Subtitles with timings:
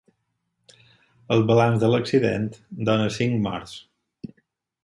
[1.35, 2.49] El balanç de l'accident
[2.91, 3.77] dona cinc morts.